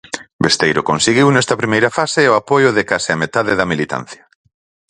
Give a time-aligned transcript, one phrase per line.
[0.45, 4.23] Besteiro conseguiu nesta primeira fase o apoio de case a metade da militancia.